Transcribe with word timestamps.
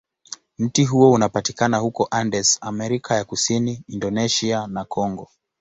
Mti 0.57 0.85
huo 0.85 1.11
unapatikana 1.11 1.77
huko 1.77 2.07
Andes, 2.11 2.57
Amerika 2.61 3.15
ya 3.15 3.23
Kusini, 3.25 3.83
Indonesia, 3.87 4.67
na 4.67 4.85
Kongo. 4.85 5.29